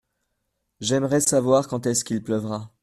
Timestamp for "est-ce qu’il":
1.85-2.23